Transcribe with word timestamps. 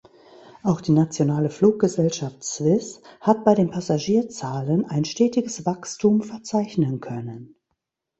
Auch 0.63 0.81
die 0.81 0.93
nationale 0.93 1.51
Fluggesellschaft 1.51 2.43
Swiss 2.43 3.03
hat 3.19 3.45
bei 3.45 3.53
den 3.53 3.69
Passagierzahlen 3.69 4.83
ein 4.85 5.05
stetiges 5.05 5.63
Wachstum 5.67 6.23
verzeichnen 6.23 6.99
können. 7.01 7.53